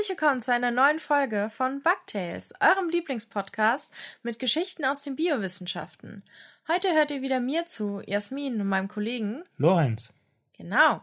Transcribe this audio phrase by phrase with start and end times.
[0.00, 3.92] Herzlich willkommen zu einer neuen Folge von Bugtails, eurem Lieblingspodcast
[4.22, 6.22] mit Geschichten aus den Biowissenschaften.
[6.66, 10.14] Heute hört ihr wieder mir zu, Jasmin und meinem Kollegen Lorenz.
[10.56, 11.02] Genau.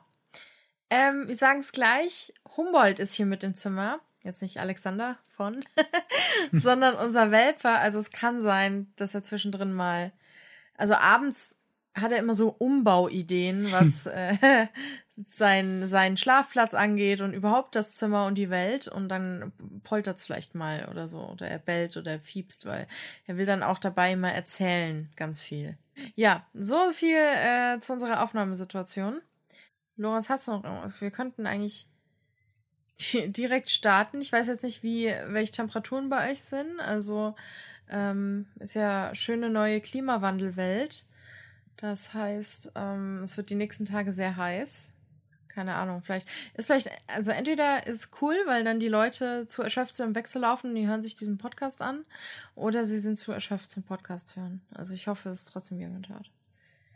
[0.89, 3.99] Ähm, wir sagen es gleich, Humboldt ist hier mit im Zimmer.
[4.23, 5.63] Jetzt nicht Alexander von,
[6.51, 7.69] sondern unser Welpe.
[7.69, 10.11] Also es kann sein, dass er zwischendrin mal,
[10.75, 11.55] also abends
[11.99, 14.67] hat er immer so Umbauideen, was äh,
[15.27, 18.87] sein, seinen Schlafplatz angeht und überhaupt das Zimmer und die Welt.
[18.87, 19.51] Und dann
[19.83, 21.19] poltert es vielleicht mal oder so.
[21.19, 22.87] Oder er bellt oder er fiepst, weil
[23.25, 25.77] er will dann auch dabei mal erzählen, ganz viel.
[26.15, 29.21] Ja, so viel äh, zu unserer Aufnahmesituation.
[29.95, 31.01] Lorenz, hast du noch irgendwas?
[31.01, 31.87] Wir könnten eigentlich
[33.27, 34.21] direkt starten.
[34.21, 36.79] Ich weiß jetzt nicht, wie, welche Temperaturen bei euch sind.
[36.79, 37.35] Also
[37.89, 41.05] ähm, ist ja schöne neue Klimawandelwelt.
[41.77, 44.93] Das heißt, ähm, es wird die nächsten Tage sehr heiß.
[45.47, 49.95] Keine Ahnung, vielleicht ist vielleicht, also entweder ist cool, weil dann die Leute zu erschöpft
[49.95, 52.05] sind im Wechsel laufen und die hören sich diesen Podcast an,
[52.53, 54.61] oder sie sind zu erschöpft zum Podcast hören.
[54.75, 56.29] Also ich hoffe, es ist trotzdem jemand hört.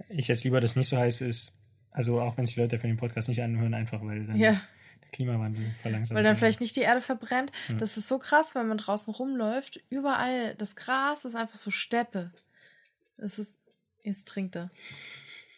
[0.10, 1.54] Ich jetzt lieber, dass es nicht so heiß ist.
[1.92, 4.62] Also auch wenn sich die Leute für den Podcast nicht anhören, einfach weil dann Ja.
[5.02, 7.52] der Klimawandel verlangsamt Weil dann vielleicht nicht die Erde verbrennt.
[7.68, 7.76] Ja.
[7.76, 9.80] Das ist so krass, wenn man draußen rumläuft.
[9.90, 12.32] Überall, das Gras ist einfach so Steppe.
[13.18, 13.56] Es ist,
[14.04, 14.70] jetzt trinkt er.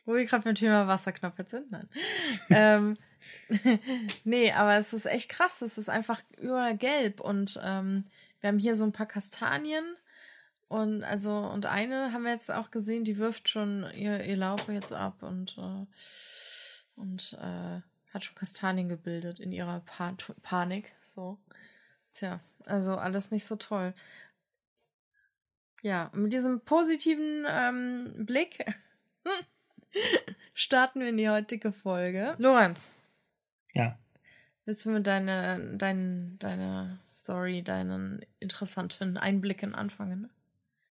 [0.06, 1.72] Wo wir gerade beim Thema Wasserknopf jetzt sind.
[1.72, 1.90] Nein.
[2.50, 2.98] ähm,
[4.24, 5.62] nee, aber es ist echt krass.
[5.62, 7.22] Es ist einfach überall gelb.
[7.22, 8.06] Und ähm,
[8.42, 9.86] wir haben hier so ein paar Kastanien.
[10.68, 14.68] Und also, und eine haben wir jetzt auch gesehen, die wirft schon ihr, ihr Laub
[14.70, 15.86] jetzt ab und, äh,
[17.00, 17.82] und äh,
[18.14, 20.92] hat schon Kastanien gebildet in ihrer pa Panik.
[21.16, 21.38] So.
[22.14, 23.94] Tja, also alles nicht so toll.
[25.84, 28.66] Ja, mit diesem positiven ähm, Blick
[30.54, 32.36] starten wir in die heutige Folge.
[32.38, 32.94] Lorenz,
[33.74, 34.00] Ja,
[34.64, 40.30] willst du mit deiner dein, deine Story, deinen interessanten Einblicken anfangen?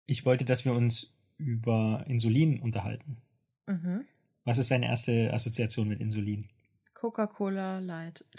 [0.06, 3.18] ich wollte, dass wir uns über Insulin unterhalten.
[3.66, 4.06] Mhm.
[4.44, 6.48] Was ist deine erste Assoziation mit Insulin?
[6.94, 8.24] Coca-Cola Light.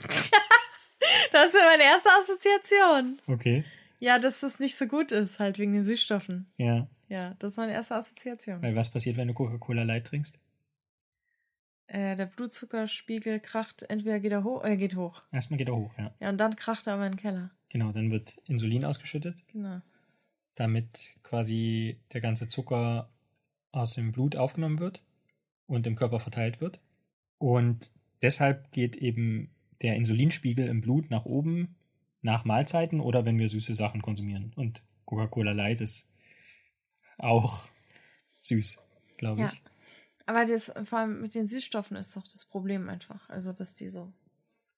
[1.31, 3.21] das ist meine erste Assoziation.
[3.27, 3.63] Okay.
[3.99, 6.51] Ja, dass das nicht so gut ist, halt wegen den Süßstoffen.
[6.57, 8.61] Ja, Ja, das ist meine erste Assoziation.
[8.61, 10.39] weil was passiert, wenn du Coca-Cola Light trinkst?
[11.87, 15.23] Äh, der Blutzuckerspiegel kracht, entweder geht er hoch, äh, geht hoch.
[15.31, 16.13] Erstmal geht er hoch, ja.
[16.19, 17.49] Ja, und dann kracht er aber in den Keller.
[17.69, 19.81] Genau, dann wird Insulin ausgeschüttet, Genau.
[20.55, 23.09] damit quasi der ganze Zucker
[23.71, 25.01] aus dem Blut aufgenommen wird
[25.65, 26.79] und im Körper verteilt wird.
[27.39, 29.49] Und deshalb geht eben
[29.81, 31.75] der Insulinspiegel im Blut nach oben
[32.21, 34.51] nach Mahlzeiten oder wenn wir süße Sachen konsumieren.
[34.55, 36.07] Und Coca-Cola Light ist
[37.17, 37.63] auch
[38.41, 38.79] süß,
[39.17, 39.47] glaube Ja.
[39.47, 39.61] ich.
[40.25, 43.27] Aber das, vor allem mit den Süßstoffen ist doch das Problem einfach.
[43.29, 44.13] Also, dass die so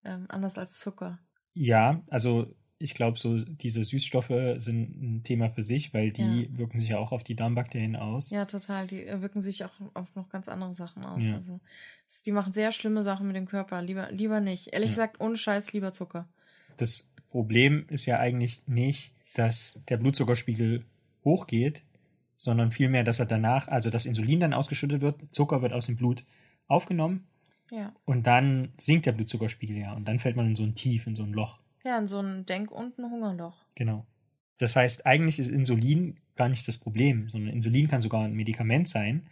[0.05, 1.19] ähm, anders als Zucker.
[1.53, 6.79] Ja, also ich glaube, so diese Süßstoffe sind ein Thema für sich, weil die wirken
[6.79, 8.31] sich ja auch auf die Darmbakterien aus.
[8.31, 8.87] Ja, total.
[8.87, 11.23] Die äh, wirken sich auch auf noch ganz andere Sachen aus.
[11.23, 11.35] Ja.
[11.35, 11.59] Also,
[12.25, 13.81] die machen sehr schlimme Sachen mit dem Körper.
[13.81, 14.69] Lieber, lieber nicht.
[14.73, 14.95] Ehrlich Ja.
[14.95, 16.27] gesagt, ohne Scheiß, lieber Zucker.
[16.77, 20.85] Das Problem ist ja eigentlich nicht, dass der Blutzuckerspiegel
[21.23, 21.81] hochgeht,
[22.37, 25.95] sondern vielmehr, dass er danach, also das Insulin dann ausgeschüttet wird, Zucker wird aus dem
[25.95, 26.23] Blut
[26.67, 27.25] aufgenommen
[27.71, 27.93] Ja.
[28.05, 31.15] und dann sinkt der Blutzuckerspiegel ja und dann fällt man in so ein Tief, in
[31.15, 31.59] so ein Loch.
[31.83, 33.63] Ja, in so ein Denk- und ein Hungerloch.
[33.75, 34.05] Genau.
[34.57, 38.87] Das heißt, eigentlich ist Insulin gar nicht das Problem, sondern Insulin kann sogar ein Medikament
[38.89, 39.27] sein,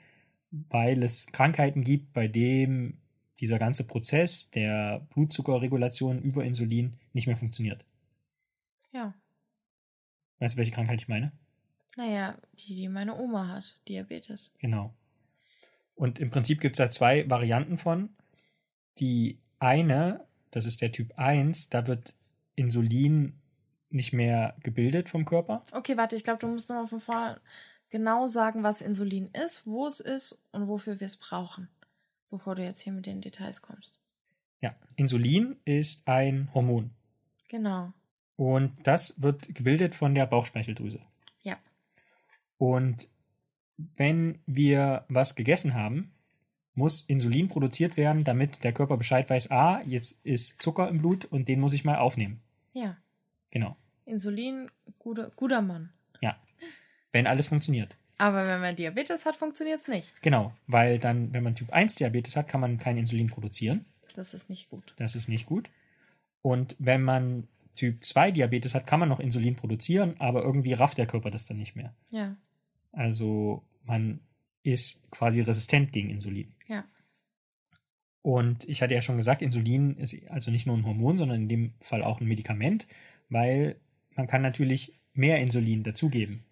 [0.51, 2.97] weil es Krankheiten gibt, bei dem
[3.39, 7.85] dieser ganze Prozess der Blutzuckerregulation über Insulin nicht mehr funktioniert.
[8.91, 9.13] Ja.
[10.39, 11.31] Weißt du, welche Krankheit ich meine?
[11.95, 13.79] Naja, die, die meine Oma hat.
[13.87, 14.53] Diabetes.
[14.59, 14.93] Genau.
[15.95, 18.09] Und im Prinzip gibt es da zwei Varianten von.
[18.99, 22.15] Die eine, das ist der Typ 1, da wird
[22.55, 23.33] Insulin
[23.89, 25.65] nicht mehr gebildet vom Körper.
[25.71, 27.41] Okay, warte, ich glaube, du musst nochmal von vorne
[27.89, 31.69] genau sagen, was Insulin ist, wo es ist und wofür wir es brauchen.
[32.29, 33.99] Bevor du jetzt hier mit den Details kommst.
[34.61, 36.91] Ja, Insulin ist ein Hormon.
[37.47, 37.91] Genau.
[38.39, 41.01] Und das wird gebildet von der Bauchspeicheldrüse.
[41.43, 41.57] Ja.
[42.57, 43.09] Und
[43.97, 46.13] wenn wir was gegessen haben,
[46.73, 51.25] muss Insulin produziert werden, damit der Körper Bescheid weiß, ah, jetzt ist Zucker im Blut
[51.25, 52.39] und den muss ich mal aufnehmen.
[52.71, 52.95] Ja.
[53.51, 53.75] Genau.
[54.05, 55.89] Insulin, guter, guter Mann.
[56.21, 56.37] Ja.
[57.11, 57.97] Wenn alles funktioniert.
[58.19, 60.13] Aber wenn man Diabetes hat, funktioniert es nicht.
[60.21, 63.83] Genau, weil dann, wenn man Typ 1 Diabetes hat, kann man kein Insulin produzieren.
[64.15, 64.93] Das ist nicht gut.
[64.95, 65.69] Das ist nicht gut.
[66.41, 70.97] Und wenn man Typ 2 Diabetes hat, kann man noch Insulin produzieren, aber irgendwie rafft
[70.97, 71.95] der Körper das dann nicht mehr.
[72.09, 72.35] Ja.
[72.91, 74.19] Also man
[74.63, 76.53] ist quasi resistent gegen Insulin.
[76.67, 76.83] Ja.
[78.21, 81.47] Und ich hatte ja schon gesagt, Insulin ist also nicht nur ein Hormon, sondern in
[81.47, 82.85] dem Fall auch ein Medikament,
[83.29, 83.79] weil
[84.13, 86.43] man kann natürlich mehr Insulin dazugeben.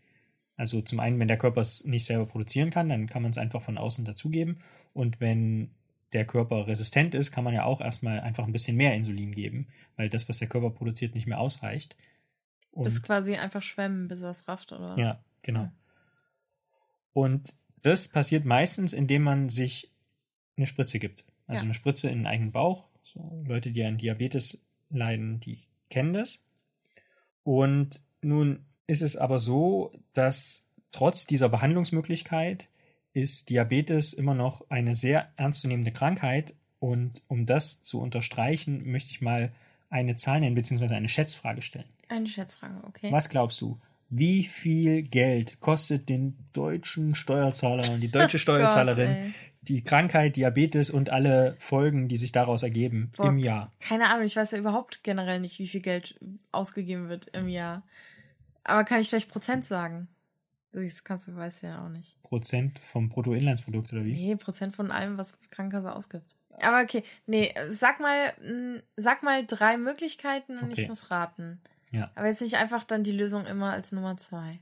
[0.55, 3.37] Also zum einen, wenn der Körper es nicht selber produzieren kann, dann kann man es
[3.37, 4.59] einfach von außen dazugeben.
[4.93, 5.71] Und wenn
[6.13, 9.67] der Körper resistent ist, kann man ja auch erstmal einfach ein bisschen mehr Insulin geben,
[9.95, 11.95] weil das, was der Körper produziert, nicht mehr ausreicht.
[12.71, 14.99] Und bis quasi einfach schwemmen, bis er es rafft, oder was?
[14.99, 15.69] Ja, genau.
[17.13, 19.91] Und das passiert meistens, indem man sich
[20.55, 21.25] eine Spritze gibt.
[21.47, 21.63] Also ja.
[21.63, 22.85] eine Spritze in den eigenen Bauch.
[23.03, 26.39] So, Leute, die an Diabetes leiden, die kennen das.
[27.43, 32.69] Und nun ist es aber so, dass trotz dieser Behandlungsmöglichkeit
[33.17, 36.53] ist Diabetes immer noch eine sehr ernstzunehmende Krankheit.
[36.77, 39.51] Und um das zu unterstreichen, möchte ich mal
[39.89, 41.89] eine Zahl nennen, beziehungsweise eine Schätzfrage stellen.
[42.09, 43.11] Eine Schätzfrage, okay.
[43.11, 43.79] Was glaubst du?
[44.09, 50.91] Wie viel Geld kostet den deutschen Steuerzahler und die deutsche Steuerzahlerin Gott, die Krankheit, Diabetes
[50.91, 53.73] und alle Folgen, die sich daraus ergeben Boah, im Jahr?
[53.79, 56.19] Keine Ahnung, ich weiß ja überhaupt generell nicht, wie viel Geld
[56.51, 57.81] ausgegeben wird im Jahr.
[58.63, 60.07] Aber kann ich vielleicht Prozent sagen?
[60.83, 62.21] Das kannst du, weißt du ja auch nicht.
[62.23, 64.13] Prozent vom Bruttoinlandsprodukt oder wie?
[64.13, 66.35] Nee, Prozent von allem, was Krankenkasse ausgibt.
[66.59, 68.33] Aber okay, nee, sag mal,
[68.95, 70.81] sag mal drei Möglichkeiten und okay.
[70.81, 71.59] ich muss raten.
[71.91, 72.11] Ja.
[72.15, 74.59] Aber jetzt nicht einfach dann die Lösung immer als Nummer zwei.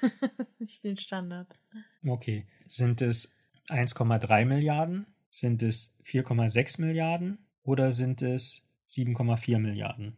[0.58, 1.58] nicht den Standard.
[2.06, 2.46] Okay.
[2.66, 3.30] Sind es
[3.68, 5.06] 1,3 Milliarden?
[5.30, 7.38] Sind es 4,6 Milliarden?
[7.64, 10.16] Oder sind es 7,4 Milliarden?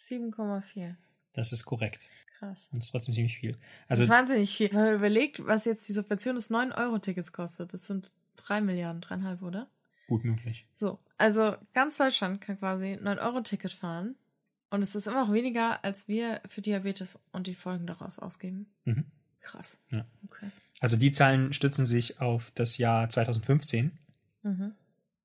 [0.00, 0.94] 7,4.
[1.32, 2.08] Das ist korrekt.
[2.42, 2.68] Krass.
[2.72, 3.56] Und das ist trotzdem ziemlich viel.
[3.86, 4.70] Also, das ist wahnsinnig viel.
[4.72, 9.42] Wenn man überlegt, was jetzt die Subvention des 9-Euro-Tickets kostet, das sind 3 Milliarden, dreieinhalb,
[9.42, 9.68] oder?
[10.08, 10.66] Gut möglich.
[10.74, 14.16] So, also ganz Deutschland kann quasi 9-Euro-Ticket fahren.
[14.70, 18.66] Und es ist immer noch weniger, als wir für Diabetes und die Folgen daraus ausgeben.
[18.86, 19.04] Mhm.
[19.40, 19.78] Krass.
[19.90, 20.04] Ja.
[20.24, 20.50] Okay.
[20.80, 23.92] Also die Zahlen stützen sich auf das Jahr 2015.
[24.42, 24.72] Mhm.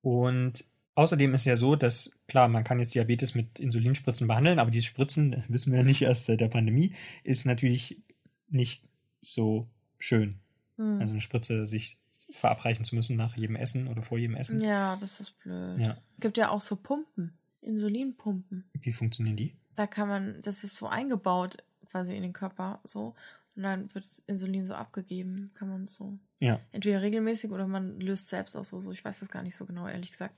[0.01, 0.65] Und
[0.97, 4.87] Außerdem ist ja so, dass, klar, man kann jetzt Diabetes mit Insulinspritzen behandeln, aber diese
[4.87, 8.01] Spritzen, wissen wir ja nicht erst seit der Pandemie, ist natürlich
[8.49, 8.83] nicht
[9.21, 9.67] so
[9.99, 10.39] schön.
[10.77, 10.99] Hm.
[10.99, 11.99] Also eine Spritze sich
[12.31, 14.59] verabreichen zu müssen nach jedem Essen oder vor jedem Essen.
[14.59, 15.79] Ja, das ist blöd.
[15.79, 15.97] Ja.
[16.15, 18.63] Es gibt ja auch so Pumpen, Insulinpumpen.
[18.73, 19.55] Wie funktionieren die?
[19.75, 21.57] Da kann man, das ist so eingebaut
[21.91, 23.13] quasi in den Körper so.
[23.55, 26.17] Und dann wird das Insulin so abgegeben, kann man so.
[26.39, 26.59] Ja.
[26.71, 28.91] Entweder regelmäßig oder man löst selbst aus so.
[28.91, 30.35] Ich weiß das gar nicht so genau, ehrlich gesagt.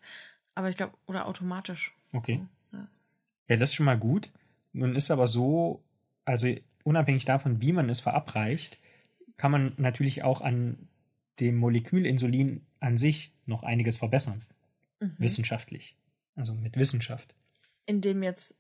[0.55, 1.93] Aber ich glaube, oder automatisch.
[2.13, 2.45] Okay.
[2.71, 2.87] Ja.
[3.47, 4.31] ja, das ist schon mal gut.
[4.73, 5.81] Nun ist aber so,
[6.25, 6.47] also
[6.83, 8.77] unabhängig davon, wie man es verabreicht,
[9.37, 10.89] kann man natürlich auch an
[11.39, 14.43] dem Molekül Insulin an sich noch einiges verbessern.
[14.99, 15.15] Mhm.
[15.17, 15.95] Wissenschaftlich.
[16.35, 17.33] Also mit Wissenschaft.
[17.85, 18.57] In dem jetzt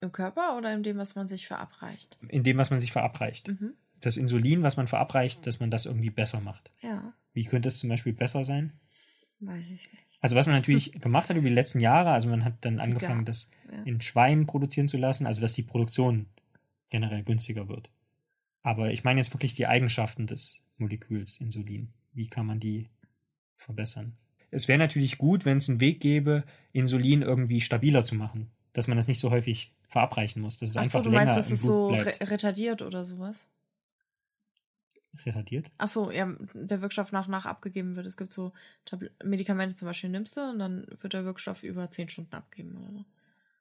[0.00, 2.18] im Körper oder in dem, was man sich verabreicht?
[2.28, 3.48] In dem, was man sich verabreicht.
[3.48, 3.74] Mhm.
[4.00, 6.70] Das Insulin, was man verabreicht, dass man das irgendwie besser macht.
[6.80, 7.12] Ja.
[7.32, 8.72] Wie könnte es zum Beispiel besser sein?
[9.38, 10.11] Weiß ich nicht.
[10.22, 13.24] Also was man natürlich gemacht hat über die letzten Jahre, also man hat dann angefangen,
[13.24, 13.50] das
[13.84, 16.26] in Schweinen produzieren zu lassen, also dass die Produktion
[16.90, 17.90] generell günstiger wird.
[18.62, 21.88] Aber ich meine jetzt wirklich die Eigenschaften des Moleküls Insulin.
[22.12, 22.88] Wie kann man die
[23.56, 24.16] verbessern?
[24.52, 28.50] Es wäre natürlich gut, wenn es einen Weg gäbe, Insulin irgendwie stabiler zu machen.
[28.74, 30.56] Dass man das nicht so häufig verabreichen muss.
[30.58, 33.48] Dass es Ach einfach so, du länger meinst, dass es so re retardiert oder sowas?
[35.24, 35.70] Retardiert?
[35.78, 38.06] Achso, ja, der Wirkstoff nach nach abgegeben wird.
[38.06, 38.52] Es gibt so
[38.84, 42.76] Tabl Medikamente zum Beispiel nimmst du und dann wird der Wirkstoff über 10 Stunden abgegeben
[42.76, 43.04] oder so.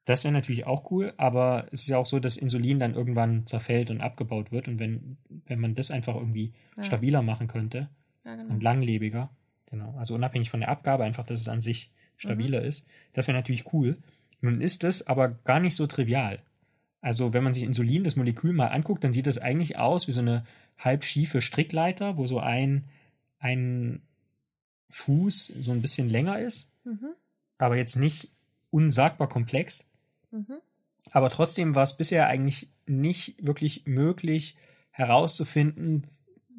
[0.05, 3.46] Das wäre natürlich auch cool, aber es ist ja auch so, dass Insulin dann irgendwann
[3.46, 4.67] zerfällt und abgebaut wird.
[4.67, 6.84] Und wenn, wenn man das einfach irgendwie ja.
[6.84, 7.89] stabiler machen könnte
[8.25, 8.53] ja, genau.
[8.53, 9.29] und langlebiger,
[9.67, 12.67] genau, also unabhängig von der Abgabe, einfach, dass es an sich stabiler mhm.
[12.67, 13.98] ist, das wäre natürlich cool.
[14.41, 16.39] Nun ist es aber gar nicht so trivial.
[17.01, 20.12] Also wenn man sich Insulin, das Molekül mal anguckt, dann sieht das eigentlich aus wie
[20.12, 20.46] so eine
[20.77, 22.86] halb schiefe Strickleiter, wo so ein,
[23.39, 24.01] ein
[24.91, 27.13] Fuß so ein bisschen länger ist, mhm.
[27.58, 28.29] aber jetzt nicht
[28.70, 29.89] unsagbar komplex.
[30.31, 30.58] Mhm.
[31.12, 34.55] Aber trotzdem war es bisher eigentlich nicht wirklich möglich
[34.91, 36.08] herauszufinden,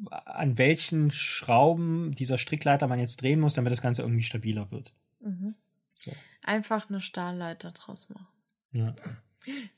[0.09, 4.93] an welchen Schrauben dieser Strickleiter man jetzt drehen muss, damit das Ganze irgendwie stabiler wird.
[5.21, 5.55] Mhm.
[5.95, 6.11] So.
[6.41, 8.27] Einfach eine Stahlleiter draus machen.
[8.73, 8.95] Ja.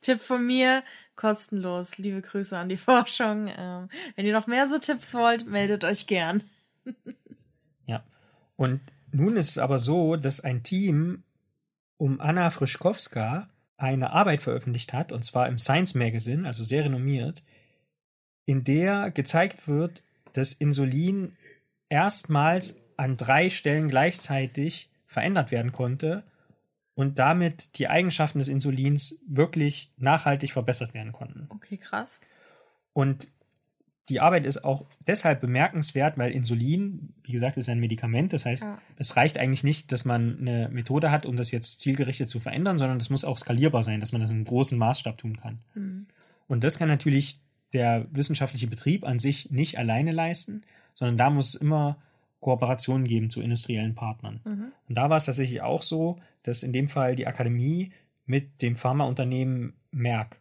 [0.01, 0.83] Tipp von mir,
[1.15, 1.97] kostenlos.
[1.97, 3.49] Liebe Grüße an die Forschung.
[3.55, 6.43] Ähm, wenn ihr noch mehr so Tipps wollt, meldet euch gern.
[7.87, 8.03] ja.
[8.55, 8.81] Und
[9.11, 11.23] nun ist es aber so, dass ein Team
[11.97, 17.43] um Anna Frischkowska eine Arbeit veröffentlicht hat, und zwar im Science Magazine, also sehr renommiert,
[18.45, 20.03] in der gezeigt wird,
[20.33, 21.35] dass Insulin
[21.89, 26.23] erstmals an drei Stellen gleichzeitig verändert werden konnte
[26.95, 31.47] und damit die Eigenschaften des Insulins wirklich nachhaltig verbessert werden konnten.
[31.49, 32.19] Okay, krass.
[32.93, 33.27] Und
[34.09, 38.33] die Arbeit ist auch deshalb bemerkenswert, weil Insulin, wie gesagt, ist ein Medikament.
[38.33, 38.79] Das heißt, Ja.
[38.97, 42.77] es reicht eigentlich nicht, dass man eine Methode hat, um das jetzt zielgerichtet zu verändern,
[42.77, 45.59] sondern das muss auch skalierbar sein, dass man das in einem großen Maßstab tun kann.
[45.73, 46.05] Hm.
[46.47, 47.41] Und das kann natürlich
[47.73, 50.61] der wissenschaftliche Betrieb an sich nicht alleine leisten,
[50.93, 51.97] sondern da muss immer
[52.45, 54.39] Kooperationen geben zu industriellen Partnern.
[54.45, 54.71] Mhm.
[54.87, 57.91] Und da war es tatsächlich auch so, dass in dem Fall die Akademie
[58.27, 60.39] mit dem Pharmaunternehmen Merck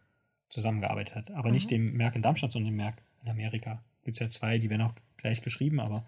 [0.49, 1.31] zusammengearbeitet hat.
[1.31, 1.53] Aber Mhm.
[1.55, 3.83] nicht dem Merck in Darmstadt, sondern dem Merck in Amerika.
[4.03, 6.05] Gibt es ja zwei, die werden auch gleich geschrieben, aber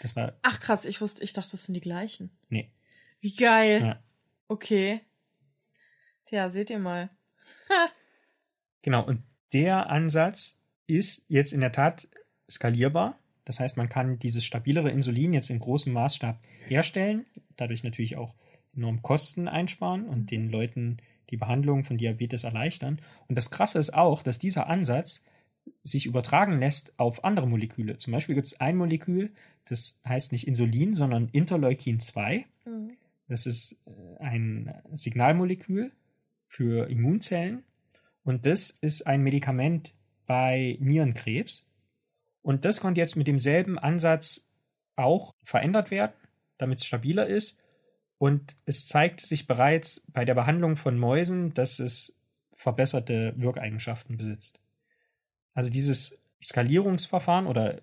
[0.00, 0.34] das war.
[0.42, 2.30] Ach krass, ich wusste, ich dachte, das sind die gleichen.
[2.48, 2.70] Nee.
[3.20, 3.80] Wie geil.
[3.82, 4.02] Ja.
[4.46, 5.00] Okay.
[6.26, 7.10] Tja, seht ihr mal.
[8.82, 9.22] Genau, und
[9.54, 12.06] der Ansatz ist jetzt in der Tat
[12.50, 13.18] skalierbar.
[13.44, 18.34] Das heißt, man kann dieses stabilere Insulin jetzt in großem Maßstab herstellen, dadurch natürlich auch
[18.74, 20.98] enorm Kosten einsparen und den Leuten
[21.30, 23.00] die Behandlung von Diabetes erleichtern.
[23.28, 25.24] Und das Krasse ist auch, dass dieser Ansatz
[25.82, 27.96] sich übertragen lässt auf andere Moleküle.
[27.98, 29.32] Zum Beispiel gibt es ein Molekül,
[29.66, 32.44] das heißt nicht Insulin, sondern Interleukin 2.
[32.66, 32.92] Mhm.
[33.28, 35.92] Das ist äh, ein Signalmolekül
[36.46, 37.64] für Immunzellen
[38.22, 39.94] und das ist ein Medikament
[40.26, 41.66] bei Nierenkrebs.
[42.44, 44.46] Und das konnte jetzt mit demselben Ansatz
[44.94, 46.12] auch verändert werden,
[46.58, 47.58] damit es stabiler ist.
[48.18, 52.16] Und es zeigt sich bereits bei der Behandlung von Mäusen, dass es
[52.52, 54.60] verbesserte Wirkeigenschaften besitzt.
[55.54, 57.80] Also dieses Skalierungsverfahren oder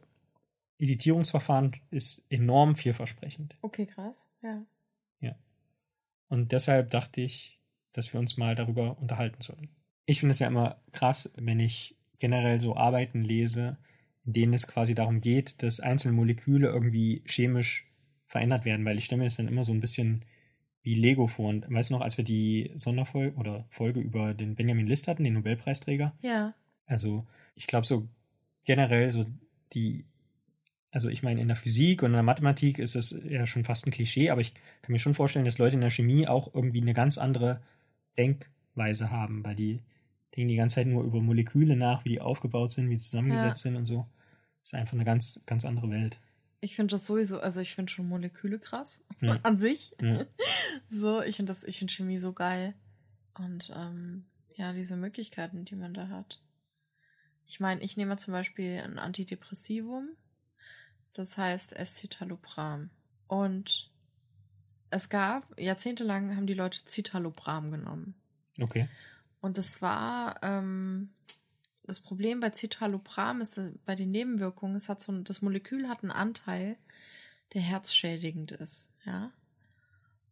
[0.78, 3.58] Editierungsverfahren ist enorm vielversprechend.
[3.62, 4.28] Okay, krass.
[4.42, 4.64] Ja.
[6.32, 7.60] Und deshalb dachte ich,
[7.92, 9.68] dass wir uns mal darüber unterhalten sollen.
[10.06, 13.76] Ich finde es ja immer krass, wenn ich generell so Arbeiten lese,
[14.26, 17.88] in denen es quasi darum geht, dass einzelne Moleküle irgendwie chemisch
[18.28, 20.24] verändert werden, weil ich stelle mir das dann immer so ein bisschen
[20.84, 21.50] wie Lego vor.
[21.50, 25.24] Und weißt du noch, als wir die Sonderfolge oder Folge über den Benjamin List hatten,
[25.24, 26.16] den Nobelpreisträger?
[26.22, 26.54] Ja.
[26.86, 28.08] Also ich glaube so
[28.64, 29.26] generell so
[29.74, 30.06] die,
[30.92, 33.86] also ich meine in der Physik und in der Mathematik ist es ja schon fast
[33.86, 36.82] ein Klischee, aber ich kann mir schon vorstellen, dass Leute in der Chemie auch irgendwie
[36.82, 37.62] eine ganz andere
[38.18, 39.82] Denkweise haben, weil die
[40.36, 43.62] denken die ganze Zeit nur über Moleküle nach, wie die aufgebaut sind, wie sie zusammengesetzt
[43.62, 44.08] sind und so.
[44.62, 46.20] Das ist einfach eine ganz, ganz andere Welt.
[46.62, 49.04] Ich finde das sowieso, also ich finde schon Moleküle krass.
[49.22, 49.40] Ja.
[49.44, 49.96] An sich.
[50.02, 50.26] Ja.
[50.90, 52.74] So, ich finde das, ich finde Chemie so geil.
[53.34, 56.42] Und ähm, ja, diese Möglichkeiten, die man da hat.
[57.46, 60.10] Ich meine, ich nehme zum Beispiel ein Antidepressivum.
[61.14, 62.90] Das heißt Escitalopram.
[63.28, 63.92] Und
[64.90, 68.16] es gab, jahrzehntelang haben die Leute Citalopram genommen.
[68.60, 68.88] Okay.
[69.42, 71.14] Und das war, ähm,
[71.84, 75.90] das Problem bei Citalopram ist, äh, bei den Nebenwirkungen, es hat so ein, das Molekül
[75.90, 76.78] hat einen Anteil,
[77.54, 79.32] der herzschädigend ist, ja.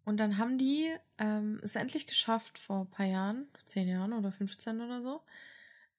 [0.05, 4.31] Und dann haben die ähm, es endlich geschafft, vor ein paar Jahren, zehn Jahren oder
[4.31, 5.21] 15 oder so,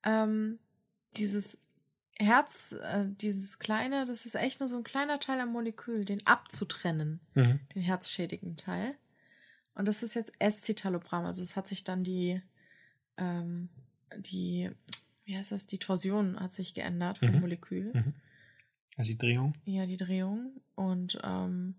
[0.02, 0.59] ähm,
[1.17, 1.61] dieses
[2.17, 6.26] Herz, äh, dieses kleine, das ist echt nur so ein kleiner Teil am Molekül, den
[6.26, 7.61] abzutrennen Mhm.
[7.75, 8.95] den herzschädigenden Teil.
[9.75, 11.25] Und das ist jetzt Escitalopram.
[11.25, 12.43] Also es hat sich dann die,
[13.21, 13.69] ähm,
[14.17, 14.71] die,
[15.25, 17.41] wie heißt das, die Torsion hat sich geändert vom Mhm.
[17.41, 17.93] Molekül.
[17.93, 18.15] Mhm.
[18.97, 19.55] Also die Drehung.
[19.65, 20.61] Ja, die Drehung.
[20.75, 21.77] Und ähm,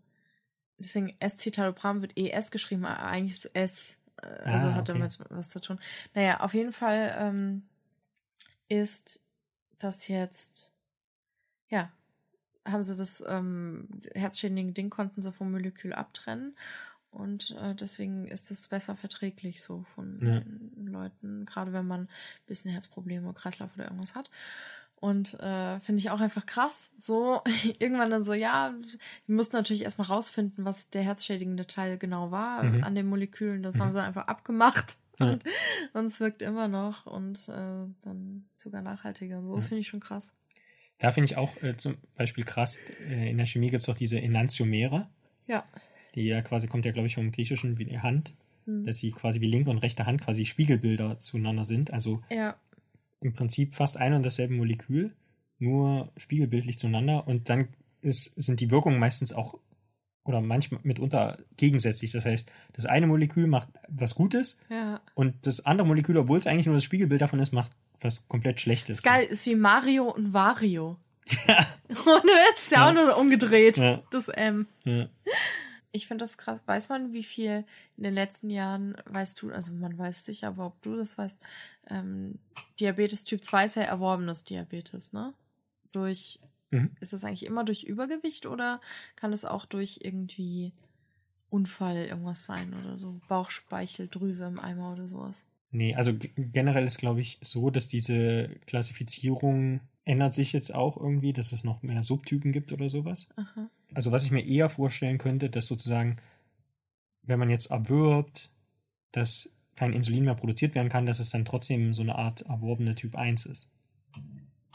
[0.78, 4.00] deswegen Escitalopram wird ES geschrieben, aber eigentlich ist S.
[4.22, 5.00] äh, Also Ah, hat okay.
[5.00, 5.80] damit was zu tun.
[6.14, 7.64] Naja, auf jeden Fall ähm,
[8.70, 9.24] ist
[9.80, 10.74] das jetzt,
[11.70, 11.92] ja,
[12.66, 16.56] haben sie das ähm, herzschädigende Ding konnten sie vom Molekül abtrennen
[17.12, 20.42] und äh, deswegen ist es besser verträglich so von Ja.
[20.92, 22.10] Leuten, gerade wenn man ein
[22.48, 24.32] bisschen Herzprobleme, Kreislauf oder irgendwas hat.
[24.96, 26.92] Und äh, finde ich auch einfach krass.
[26.98, 27.42] So,
[27.80, 28.74] irgendwann dann so, ja,
[29.26, 32.84] wir mussten natürlich erstmal rausfinden, was der herzschädigende Teil genau war Mhm.
[32.84, 33.64] an den Molekülen.
[33.64, 33.80] Das Mhm.
[33.82, 34.98] haben sie einfach abgemacht.
[35.20, 35.32] Ja.
[35.32, 35.44] Und,
[35.94, 39.40] und es wirkt immer noch und äh, dann sogar nachhaltiger.
[39.40, 39.62] Und so Ja.
[39.62, 40.34] finde ich schon krass.
[41.00, 42.78] Da finde ich auch äh, zum Beispiel krass,
[43.10, 45.10] äh, in der Chemie gibt es auch diese Enantiomere,
[45.48, 45.64] Ja.
[46.16, 48.34] Die ja quasi kommt ja, glaube ich, vom Griechischen wie Hand,
[48.66, 48.84] Hm.
[48.84, 51.92] dass sie quasi wie linke und rechte Hand quasi Spiegelbilder zueinander sind.
[51.92, 52.56] Also Ja.
[53.22, 55.14] im Prinzip fast ein und dasselbe Molekül,
[55.60, 57.28] nur spiegelbildlich zueinander.
[57.28, 57.70] Und dann
[58.02, 59.58] ist, sind die Wirkungen meistens auch
[60.24, 62.12] oder manchmal mitunter gegensätzlich.
[62.12, 65.02] Das heißt, das eine Molekül macht was Gutes Ja.
[65.16, 68.60] und das andere Molekül, obwohl es eigentlich nur das Spiegelbild davon ist, macht was komplett
[68.62, 68.98] Schlechtes.
[68.98, 70.98] Ist geil, ist wie Mario und Vario.
[71.48, 71.66] Ja.
[71.90, 73.06] Und jetzt ist ja auch Ja.
[73.06, 73.78] nur umgedreht.
[73.78, 74.02] Ja.
[74.12, 74.68] Das M.
[74.84, 75.08] Ja.
[75.94, 76.62] Ich finde das krass.
[76.66, 77.66] Weiß man, wie viel
[77.98, 81.40] in den letzten Jahren, weißt du, also man weiß sicher, aber ob du das weißt,
[81.90, 82.40] ähm,
[82.80, 85.34] Diabetes Typ 2 ist ja erworbenes Diabetes, ne?
[85.92, 86.40] Durch,
[86.72, 86.96] Mhm.
[87.02, 88.80] ist das eigentlich immer durch Übergewicht oder
[89.18, 90.72] kann es auch durch irgendwie
[91.50, 93.20] Unfall irgendwas sein oder so?
[93.28, 95.46] Bauchspeicheldrüse im Eimer oder sowas?
[95.72, 101.34] Nee, also generell ist, glaube ich, so, dass diese Klassifizierung ändert sich jetzt auch irgendwie,
[101.34, 103.28] dass es noch mehr Subtypen gibt oder sowas.
[103.36, 103.70] Aha.
[103.94, 106.18] Also was ich mir eher vorstellen könnte, dass sozusagen,
[107.24, 108.50] wenn man jetzt erwirbt,
[109.12, 112.96] dass kein Insulin mehr produziert werden kann, dass es dann trotzdem so eine Art erworbene
[112.96, 113.72] Typ 1 ist.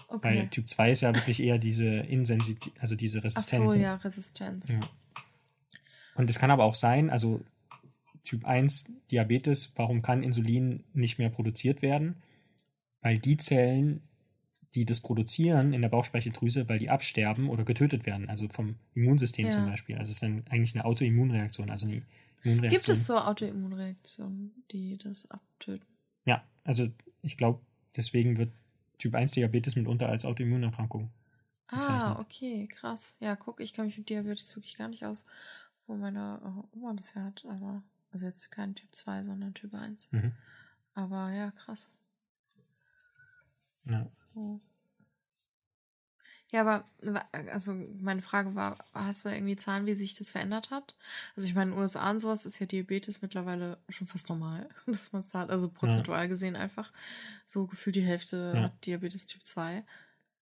[0.08, 0.38] Okay.
[0.38, 3.74] Weil Typ 2 ist ja wirklich eher diese Insensitiv, also diese Ach Resistenz.
[3.74, 4.68] so, ja, Resistenz.
[4.68, 4.80] Ja.
[6.14, 7.40] Und es kann aber auch sein, also
[8.24, 12.16] Typ 1 Diabetes, warum kann Insulin nicht mehr produziert werden?
[13.00, 14.02] Weil die Zellen,
[14.76, 19.46] die das produzieren in der Bauchspeicheldrüse, weil die absterben oder getötet werden, also vom Immunsystem
[19.46, 19.50] Ja.
[19.52, 19.96] zum Beispiel.
[19.96, 22.02] Also es ist dann eigentlich eine Autoimmunreaktion, also eine
[22.44, 22.70] Immunreaktion.
[22.70, 25.86] Gibt es so Autoimmunreaktionen, die das abtöten?
[26.26, 26.88] Ja, also
[27.22, 27.60] ich glaube,
[27.96, 28.52] deswegen wird
[28.98, 31.10] Typ 1 Diabetes mitunter als Autoimmunerkrankung.
[31.68, 32.18] Ah, bezeichnet.
[32.20, 33.16] okay, krass.
[33.20, 35.24] Ja, guck, ich kenne mich mit Diabetes wirklich gar nicht aus,
[35.86, 39.74] wo meine äh, Oma das ja hat, aber, also jetzt kein Typ 2, sondern Typ
[39.74, 40.12] 1.
[40.12, 40.32] Mhm.
[40.94, 41.88] Aber ja, krass.
[43.84, 44.06] Ja.
[46.52, 46.84] Ja, aber
[47.52, 50.94] also meine Frage war, hast du irgendwie Zahlen, wie sich das verändert hat?
[51.34, 54.68] Also ich meine, in den USA und sowas ist ja Diabetes mittlerweile schon fast normal,
[54.86, 55.50] dass man es hat.
[55.50, 56.92] Also prozentual gesehen einfach
[57.46, 58.62] so gefühlt die Hälfte Ja.
[58.64, 59.84] hat Diabetes Typ 2.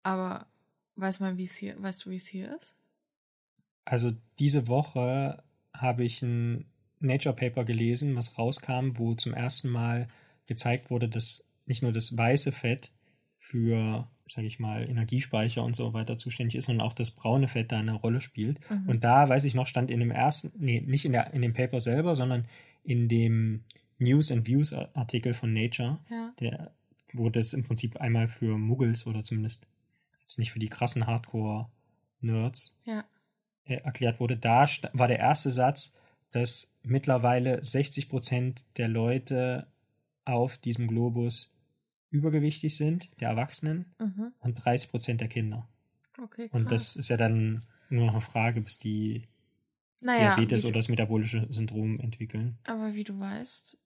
[0.02, 0.46] Aber
[0.96, 2.74] weiß man, wie es hier, weißt du, wie es hier ist?
[3.86, 6.66] Also diese Woche habe ich ein
[7.00, 10.08] Nature Paper gelesen, was rauskam, wo zum ersten Mal
[10.46, 12.90] gezeigt wurde, dass nicht nur das weiße Fett
[13.44, 17.72] für, sage ich mal, Energiespeicher und so weiter zuständig ist, sondern auch das braune Fett
[17.72, 18.58] da eine Rolle spielt.
[18.70, 18.88] Mhm.
[18.88, 21.52] Und da, weiß ich noch, stand in dem ersten, nee, nicht in, der, in dem
[21.52, 22.46] Paper selber, sondern
[22.84, 23.64] in dem
[23.98, 26.32] News and Views Artikel von Nature, Ja.
[26.40, 26.70] der,
[27.12, 29.66] wo das im Prinzip einmal für Muggels oder zumindest
[30.22, 33.04] jetzt nicht für die krassen Hardcore-Nerds Ja.
[33.66, 35.94] äh, erklärt wurde, da war der erste Satz,
[36.30, 39.66] dass mittlerweile 60% der Leute
[40.24, 41.53] auf diesem Globus
[42.14, 44.32] übergewichtig sind, der Erwachsenen, Mhm.
[44.40, 45.68] und 30% der Kinder.
[46.22, 46.48] Okay.
[46.52, 49.26] Und das ist ja dann nur noch eine Frage, bis die
[50.00, 52.56] naja, Diabetes oder das metabolische Syndrom entwickeln.
[52.64, 53.76] aber wie du weißt,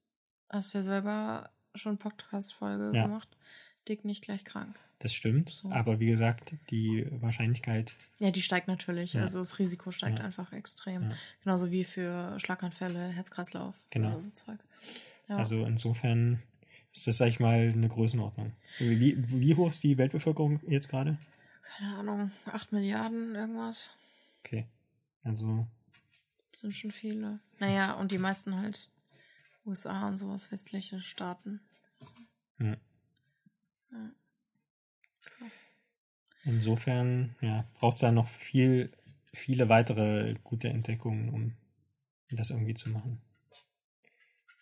[0.49, 3.03] hast du ja selber schon Podcast-Folge Ja.
[3.03, 3.29] gemacht.
[3.87, 4.75] Dick nicht gleich krank.
[4.99, 5.49] Das stimmt.
[5.49, 5.71] So.
[5.71, 9.13] Aber wie gesagt, die Wahrscheinlichkeit, Ja, die steigt natürlich.
[9.13, 9.21] Ja.
[9.21, 10.25] Also das Risiko steigt Ja.
[10.25, 11.13] einfach extrem.
[11.43, 14.09] Genauso wie für Schlaganfälle, Herzkreislauf Genau.
[14.09, 14.59] oder so Zeug.
[15.29, 16.41] Also insofern
[16.99, 18.53] ist das, sag ich mal, eine Größenordnung.
[18.79, 21.17] Wie, wie hoch ist die Weltbevölkerung jetzt gerade?
[21.77, 23.91] Keine Ahnung, 8 Milliarden irgendwas.
[24.43, 24.67] Okay.
[25.23, 25.67] Also,
[26.53, 27.39] Sind schon viele.
[27.59, 28.89] Naja, und die meisten halt
[29.65, 31.61] USA und sowas, westliche Staaten.
[32.59, 32.75] ja.
[33.91, 34.11] Ja.
[35.21, 35.65] Krass.
[36.43, 38.91] insofern, ja, braucht es da noch viel,
[39.33, 41.55] viele weitere gute Entdeckungen, um
[42.31, 43.21] das irgendwie zu machen.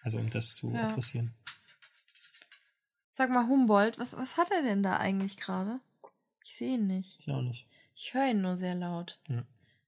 [0.03, 0.87] Also um das zu Ja.
[0.87, 1.33] adressieren.
[3.17, 5.79] Sag mal, Humboldt, was, was hat er denn da eigentlich gerade?
[6.45, 7.17] Ich sehe ihn nicht.
[7.19, 7.65] Ich auch nicht.
[7.95, 9.17] Ich höre ihn nur sehr laut.
[9.27, 9.41] Ja.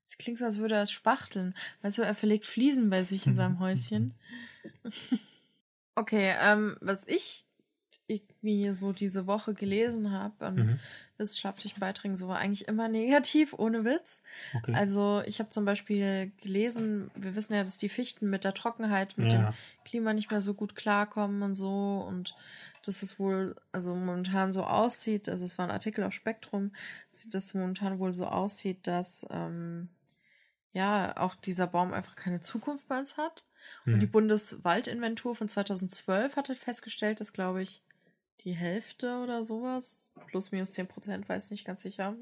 [0.07, 1.53] Es klingt so, als würde er es spachteln.
[1.83, 4.15] Weißt du, er verlegt Fliesen bei sich in seinem Häuschen.
[5.93, 7.43] okay, ähm, was ich
[8.07, 10.79] irgendwie so diese Woche gelesen habe an Mhm.
[11.17, 14.23] wissenschaftlichen Beiträgen, so war eigentlich immer negativ, ohne Witz.
[14.55, 14.73] Okay.
[14.73, 19.19] Also ich habe zum Beispiel gelesen, wir wissen ja, dass die Fichten mit der Trockenheit,
[19.19, 19.53] mit dem ja.
[19.85, 22.33] Klima nicht mehr so gut klarkommen und so und
[22.83, 26.73] dass es wohl also momentan so aussieht, also es war ein Artikel auf Spektrum,
[27.31, 29.89] dass es momentan wohl so aussieht, dass ähm,
[30.73, 33.45] ja auch dieser Baum einfach keine Zukunft bei uns hat.
[33.91, 34.07] Und die Hm.
[34.07, 37.83] Bundeswaldinventur von 2012 hat halt festgestellt, dass glaube ich
[38.41, 42.15] die Hälfte oder sowas, plus minus 10 Prozent, weiß nicht ganz sicher,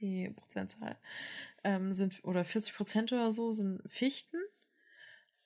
[0.00, 0.96] die Prozentzahl,
[1.64, 4.38] ähm, sind, oder 40 Prozent oder so sind Fichten.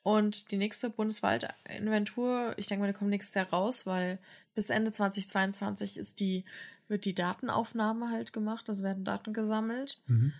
[0.03, 4.19] Und die nächste Bundeswaldinventur, ich denke mal, die kommt nächstes Jahr raus, weil
[4.55, 6.45] bis Ende 2022 ist die,
[6.88, 10.01] wird die Datenaufnahme halt gemacht, also werden Daten gesammelt.
[10.07, 10.33] Mhm.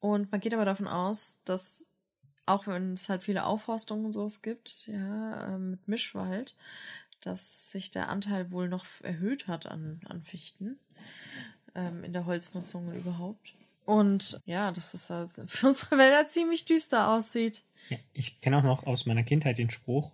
[0.00, 1.84] Und man geht aber davon aus, dass
[2.46, 6.54] auch wenn es halt viele Aufforstungen und sowas gibt, ja, ähm, mit Mischwald,
[7.20, 10.78] dass sich der Anteil wohl noch erhöht hat an, an Fichten
[11.74, 13.54] ähm, in der Holznutzung überhaupt.
[13.86, 17.64] Und ja, dass es also für unsere Wälder ziemlich düster aussieht.
[17.88, 20.12] Ja, ich kenne auch noch aus meiner Kindheit den Spruch,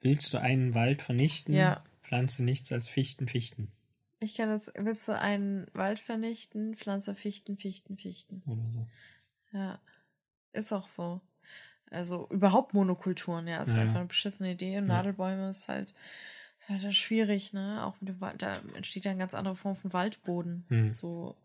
[0.00, 1.82] willst du einen Wald vernichten, Ja.
[2.02, 3.70] pflanze nichts als Fichten, Fichten.
[4.20, 8.42] Ich kann das, willst du einen Wald vernichten, Pflanze Fichten, Fichten, Fichten.
[8.46, 8.88] Oder so.
[9.56, 9.80] Ja,
[10.52, 11.20] ist auch so.
[11.90, 13.82] Also überhaupt Monokulturen, ja, ist Ja, ja.
[13.82, 14.78] einfach eine beschissene Idee.
[14.78, 14.96] Und Ja.
[14.96, 15.94] Nadelbäume ist halt,
[16.58, 17.84] ist halt schwierig, ne?
[17.84, 20.64] Auch mit dem Wald, da entsteht ja eine ganz andere Form von Waldboden.
[20.68, 20.92] Hm.
[20.92, 21.36] So,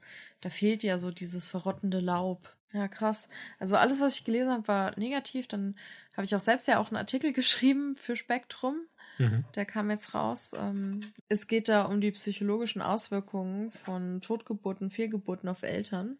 [0.41, 2.55] da fehlt ja so dieses verrottende Laub.
[2.73, 3.29] Ja, krass.
[3.59, 5.47] Also alles, was ich gelesen habe, war negativ.
[5.47, 5.75] Dann
[6.15, 8.77] habe ich auch selbst ja auch einen Artikel geschrieben für Spektrum.
[9.19, 9.45] Mhm.
[9.55, 10.51] Der kam jetzt raus.
[10.57, 16.17] Ähm, es geht da um die psychologischen Auswirkungen von Totgeburten, Fehlgeburten auf Eltern.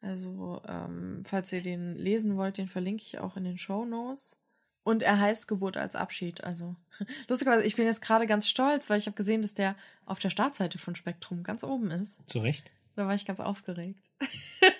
[0.00, 4.38] Also, ähm, falls ihr den lesen wollt, den verlinke ich auch in den Show Notes.
[4.82, 6.42] Und er heißt Geburt als Abschied.
[6.44, 6.76] Also,
[7.28, 9.74] lustigerweise, ich bin jetzt gerade ganz stolz, weil ich habe gesehen, dass der
[10.06, 12.26] auf der Startseite von Spektrum ganz oben ist.
[12.28, 12.70] Zu Recht.
[12.96, 14.10] Da war ich ganz aufgeregt.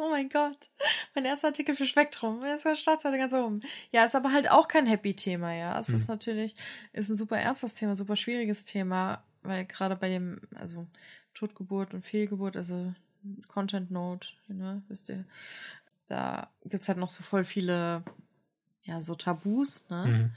[0.00, 0.56] oh mein Gott.
[1.14, 2.42] Mein erster Artikel für Spektrum.
[2.42, 3.60] Er ist Startseite ganz oben.
[3.92, 5.78] Ja, ist aber halt auch kein Happy-Thema, ja.
[5.78, 5.94] Es Hm.
[5.96, 6.56] ist natürlich,
[6.92, 10.86] ist ein super ernstes Thema, super schwieriges Thema, weil gerade bei dem, also
[11.34, 12.92] Totgeburt und Fehlgeburt, also
[13.48, 15.24] Content Note, ne, wisst ihr,
[16.06, 18.02] da gibt's halt noch so voll viele,
[18.82, 20.06] ja, so Tabus, ne?
[20.06, 20.32] Mhm.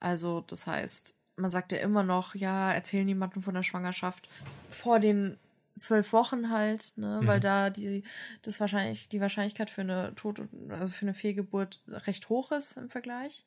[0.00, 4.28] Also, das heißt, man sagt ja immer noch, ja, erzähl niemandem von der Schwangerschaft
[4.70, 5.38] vor den
[5.78, 7.26] zwölf Wochen halt, ne, Mhm.
[7.26, 8.04] weil da die,
[8.42, 12.90] das wahrscheinlich, die Wahrscheinlichkeit für eine Tot- also für eine Fehlgeburt recht hoch ist im
[12.90, 13.46] Vergleich.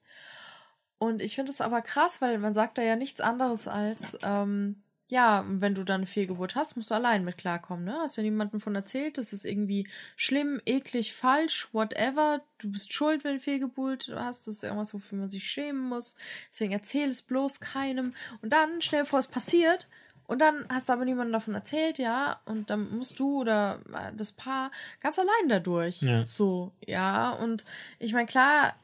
[0.97, 4.83] Und ich finde es aber krass, weil man sagt da ja nichts anderes als, ähm,
[5.11, 7.97] ja, wenn du dann eine Fehlgeburt hast, musst du allein mit klarkommen, ne?
[8.01, 12.41] Hast du niemandem von erzählt, das ist irgendwie schlimm, eklig, falsch, whatever.
[12.59, 14.45] Du bist schuld, wenn du Fehlgeburt hast.
[14.47, 16.15] Das ist irgendwas, wofür man sich schämen muss.
[16.51, 18.13] Deswegen erzähl es bloß keinem.
[18.43, 19.87] Und dann stell dir vor, es passiert.
[20.29, 22.39] Und dann hast du aber niemandem davon erzählt, ja.
[22.45, 26.03] Und dann musst du oder äh, das Paar ganz allein dadurch.
[26.03, 26.23] Ja.
[26.23, 27.31] So, ja.
[27.31, 27.65] Und
[27.97, 28.75] ich meine, klar,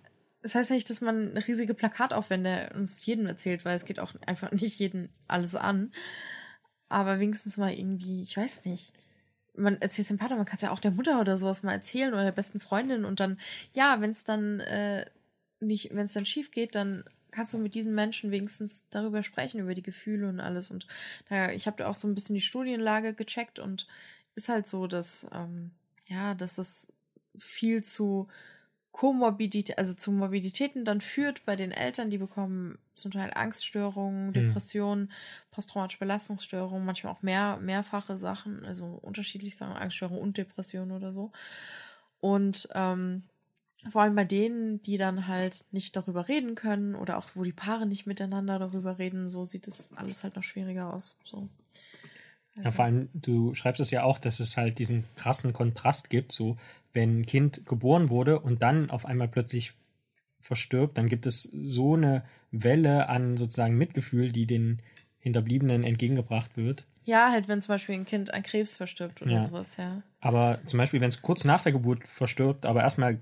[0.42, 4.52] das heißt nicht, dass man riesige Plakataufwände uns jedem erzählt, weil es geht auch einfach
[4.54, 5.94] nicht jeden alles an.
[6.90, 8.94] Aber wenigstens mal irgendwie, ich weiß nicht.
[9.56, 11.74] Man erzählt es dem Partner, man kann es ja auch der Mutter oder sowas mal
[11.74, 13.40] erzählen oder der besten Freundin und dann,
[13.72, 15.06] ja, wenn es dann äh,
[15.60, 17.04] nicht, wenn es dann schief geht, dann
[17.36, 20.72] kannst du mit diesen Menschen wenigstens darüber sprechen, über die Gefühle und alles.
[20.72, 20.88] Und
[21.30, 23.88] da, ich habe da auch so ein bisschen die Studienlage gecheckt und
[24.36, 25.72] ist halt so, dass, ähm,
[26.08, 26.92] ja, dass das
[27.38, 28.28] viel zu
[28.92, 35.12] Komorbidität, also zu Morbiditäten dann führt bei den Eltern, die bekommen zum Teil Angststörungen, Depressionen,
[35.52, 41.34] posttraumatische Belastungsstörungen, manchmal auch mehr, mehrfache Sachen, also unterschiedlich Sachen, Angststörungen und Depressionen oder so.
[42.22, 43.24] Und ähm,
[43.92, 47.54] vor allem bei denen, die dann halt nicht darüber reden können oder auch wo die
[47.54, 51.18] Paare nicht miteinander darüber reden, so sieht es alles halt noch schwieriger aus.
[51.24, 51.48] So.
[52.64, 56.32] Ja, vor allem, du schreibst es ja auch, dass es halt diesen krassen Kontrast gibt,
[56.32, 56.58] so
[56.94, 59.74] wenn ein Kind geboren wurde und dann auf einmal plötzlich
[60.40, 64.82] verstirbt, dann gibt es so eine Welle an sozusagen Mitgefühl, die den
[65.20, 66.86] Hinterbliebenen entgegengebracht wird.
[67.04, 69.44] Ja, halt, wenn zum Beispiel ein Kind an Krebs verstirbt oder Ja.
[69.44, 70.02] sowas, ja.
[70.22, 73.20] Aber zum Beispiel, wenn es kurz nach der Geburt verstirbt, aber erstmal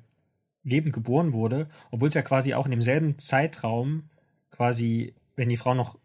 [0.63, 4.09] lebend geboren wurde, obwohl es ja quasi auch in demselben Zeitraum
[4.51, 5.97] quasi, wenn die Frau noch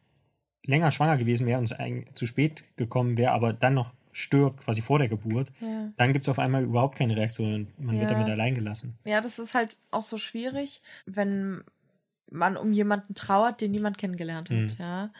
[0.64, 4.82] länger schwanger gewesen wäre und es zu spät gekommen wäre, aber dann noch stirbt, quasi
[4.82, 5.92] vor der Geburt, Ja.
[5.96, 8.16] dann gibt es auf einmal überhaupt keine Reaktion und man wird Ja.
[8.16, 8.98] damit allein gelassen.
[9.04, 11.62] Ja, das ist halt auch so schwierig, wenn
[12.30, 14.76] man um jemanden trauert, den niemand kennengelernt hat, Mhm.
[14.78, 15.10] ja.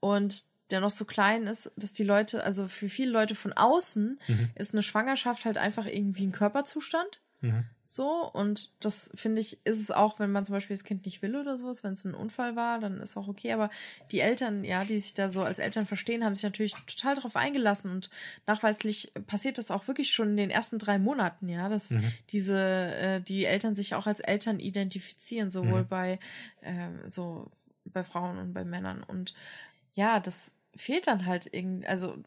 [0.00, 4.20] Und der noch so klein ist, dass die Leute, also für viele Leute von außen
[4.28, 4.50] Mhm.
[4.54, 7.20] ist eine Schwangerschaft halt einfach irgendwie ein Körperzustand.
[7.40, 7.64] Mhm.
[7.90, 11.22] So, und das finde ich, ist es auch, wenn man zum Beispiel das Kind nicht
[11.22, 13.50] will oder sowas, wenn es ein Unfall war, dann ist auch okay.
[13.52, 13.70] Aber
[14.12, 17.34] die Eltern, ja, die sich da so als Eltern verstehen, haben sich natürlich total darauf
[17.34, 18.10] eingelassen und
[18.46, 22.12] nachweislich passiert das auch wirklich schon in den ersten drei Monaten, ja, dass Mhm.
[22.28, 25.88] diese, äh, die Eltern sich auch als Eltern identifizieren, sowohl Mhm.
[25.88, 26.18] bei,
[26.62, 27.50] ähm, so,
[27.86, 29.02] bei Frauen und bei Männern.
[29.02, 29.32] Und
[29.94, 32.18] ja, das fehlt dann halt irgendwie, also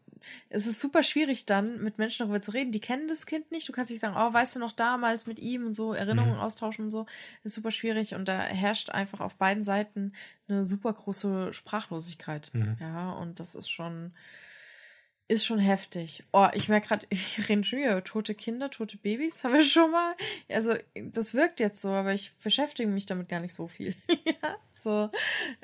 [0.48, 3.68] es ist super schwierig dann mit Menschen darüber zu reden, die kennen das Kind nicht.
[3.68, 6.40] Du kannst nicht sagen, oh, weißt du noch damals mit ihm und so, Erinnerungen Mhm.
[6.40, 7.06] austauschen und so.
[7.44, 10.12] ist super schwierig und da herrscht einfach auf beiden Seiten
[10.48, 12.50] eine super große Sprachlosigkeit.
[12.52, 12.76] Mhm.
[12.80, 14.12] Ja, und das ist schon,
[15.28, 16.24] ist schon heftig.
[16.32, 19.90] Oh, ich merke gerade, ich rede schon wieder tote Kinder, tote Babys, haben wir schon
[19.90, 20.14] mal.
[20.48, 23.94] Also, das wirkt jetzt so, aber ich beschäftige mich damit gar nicht so viel.
[24.24, 25.10] ja, so,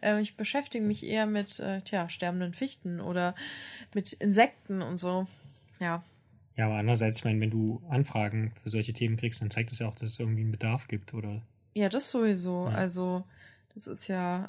[0.03, 3.35] äh, ich beschäftige mich eher mit, äh, tja, sterbenden Fichten oder
[3.95, 5.27] mit Insekten und so.
[5.81, 6.03] Ja,
[6.57, 9.79] Ja, aber andererseits, ich meine, wenn du Anfragen für solche Themen kriegst, dann zeigt das
[9.79, 11.43] ja auch, dass es irgendwie einen Bedarf gibt, oder?
[11.75, 12.67] ja, das sowieso.
[12.69, 12.75] Ja.
[12.75, 13.25] Also,
[13.75, 14.45] das ist ja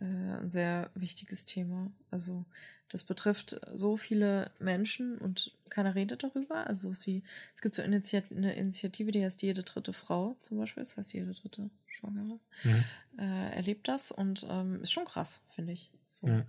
[0.00, 1.90] äh, äh, ein sehr wichtiges Thema.
[2.10, 2.44] Also,
[2.92, 6.66] das betrifft so viele Menschen und keiner redet darüber.
[6.66, 7.22] Also, es, wie,
[7.54, 10.82] es gibt so Initiat eine Initiative, die heißt jede dritte Frau zum Beispiel.
[10.82, 12.84] Das heißt, jede dritte Schwangere Mhm.
[13.18, 15.90] äh, erlebt das und ähm, ist schon krass, finde ich.
[16.10, 16.44] So, Ja.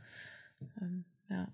[0.81, 1.47] ähm, ja.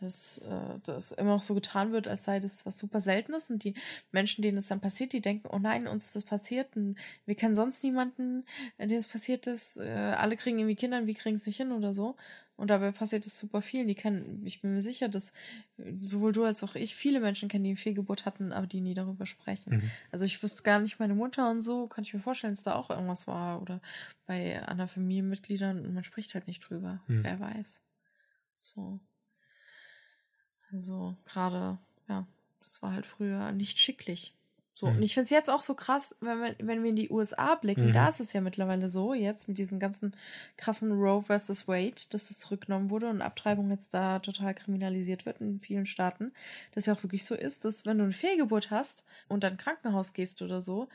[0.00, 3.50] Dass äh, das immer noch so getan wird, als sei das was super Seltenes.
[3.50, 3.74] Und die
[4.12, 6.76] Menschen, denen es dann passiert, die denken, oh nein, uns ist das passiert.
[6.76, 8.44] Und wir kennen sonst niemanden,
[8.78, 9.78] dem es passiert ist.
[9.78, 12.16] Äh, alle kriegen irgendwie Kinder wir kriegen es nicht hin oder so.
[12.56, 13.86] Und dabei passiert es super vielen.
[13.86, 15.32] Die kennen, ich bin mir sicher, dass
[15.76, 18.80] äh, sowohl du als auch ich viele Menschen kennen, die eine Fehlgeburt hatten, aber die
[18.80, 19.76] nie darüber sprechen.
[19.76, 19.90] Mhm.
[20.10, 22.74] Also ich wüsste gar nicht, meine Mutter und so, kann ich mir vorstellen, dass da
[22.74, 23.80] auch irgendwas war oder
[24.26, 27.00] bei anderen Familienmitgliedern und man spricht halt nicht drüber.
[27.06, 27.24] Mhm.
[27.24, 27.82] Wer weiß.
[28.60, 29.00] So.
[30.72, 32.26] Also gerade, ja,
[32.60, 34.34] das war halt früher nicht schicklich.
[34.78, 34.96] So, mhm.
[34.96, 37.54] und ich finde es jetzt auch so krass, wenn wir, wenn wir in die USA
[37.54, 37.92] blicken, mhm.
[37.94, 40.14] da ist es ja mittlerweile so, jetzt mit diesen ganzen
[40.58, 45.40] krassen Roe versus Wade, dass es zurückgenommen wurde und Abtreibung jetzt da total kriminalisiert wird
[45.40, 46.32] in vielen Staaten,
[46.72, 50.12] dass ja auch wirklich so ist, dass wenn du eine Fehlgeburt hast und dann Krankenhaus
[50.12, 50.88] gehst oder so,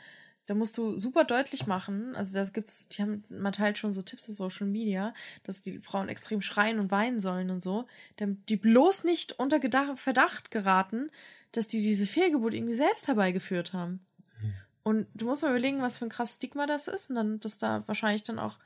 [0.48, 4.02] da musst du super deutlich machen, also das gibt's, die haben, man teilt schon so
[4.02, 7.86] Tipps in Social Media, dass die Frauen extrem schreien und weinen sollen und so,
[8.18, 11.10] damit die bloß nicht unter Gedacht, Verdacht geraten,
[11.52, 14.06] dass die diese Fehlgeburt irgendwie selbst herbeigeführt haben.
[14.42, 14.54] Mhm.
[14.84, 17.58] Und du musst mal überlegen, was für ein krasses Stigma das ist und dann, dass
[17.58, 18.58] da wahrscheinlich dann auch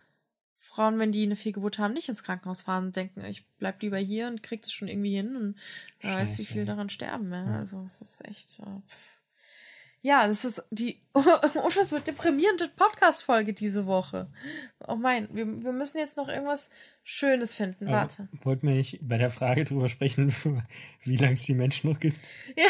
[0.60, 3.98] Frauen, wenn die eine Fehlgeburt haben, nicht ins Krankenhaus fahren und denken, ich bleib lieber
[3.98, 5.56] hier und krieg das schon irgendwie hin und
[6.02, 7.32] wer weiß, wie viel daran sterben.
[7.32, 7.60] Ja.
[7.60, 8.60] Also es ist echt.
[8.60, 8.82] Äh,
[10.06, 14.32] ja, das ist die unfassbar deprimierende Podcast-Folge diese Woche.
[14.88, 16.70] Oh mein, wir, wir müssen jetzt noch irgendwas
[17.04, 17.88] Schönes finden.
[17.88, 18.30] Aber Warte.
[18.44, 20.32] Wollten wir nicht bei der Frage drüber sprechen,
[21.04, 22.20] wie lange es die Menschen noch gibt?
[22.56, 22.70] Ja.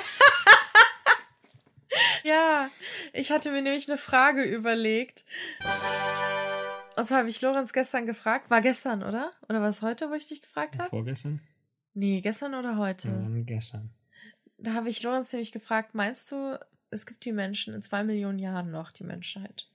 [2.24, 2.69] ja,
[3.12, 5.26] ich hatte mir nämlich eine Frage überlegt.
[6.95, 8.50] Und zwar habe ich Lorenz gestern gefragt.
[8.50, 9.34] War gestern, oder?
[9.50, 10.89] Oder war es heute, wo ich dich gefragt habe?
[10.89, 11.41] Vorgestern?
[11.95, 13.10] Nee, gestern oder heute?
[13.10, 13.89] Ja, gestern.
[14.58, 16.58] Da habe ich Lorenz nämlich gefragt, meinst du,
[16.89, 19.67] es gibt die Menschen in zwei Millionen Jahren noch, die Menschheit.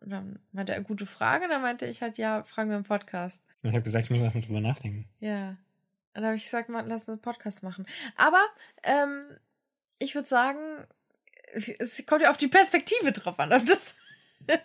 [0.00, 1.48] Und dann meinte er, gute Frage.
[1.48, 3.42] Dann meinte ich halt, ja, fragen wir im Podcast.
[3.62, 5.08] Ich habe gesagt, ich muss mal drüber nachdenken.
[5.20, 5.50] Ja.
[5.50, 5.56] Und
[6.14, 7.86] dann habe ich gesagt, mal, lass uns einen Podcast machen.
[8.16, 8.44] Aber
[8.82, 9.24] ähm,
[9.98, 10.86] ich würde sagen,
[11.78, 13.52] es kommt ja auf die Perspektive drauf an.
[13.52, 13.94] Ob das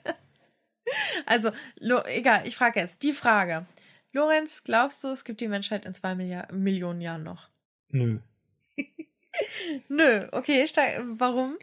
[1.25, 1.51] also,
[2.05, 3.65] egal, ich frage jetzt die Frage.
[4.11, 7.49] Lorenz, glaubst du, es gibt die Menschheit in zwei Milliard Millionen Jahren noch?
[7.89, 8.19] Nö.
[9.89, 10.65] Nö, okay,
[11.17, 11.57] warum?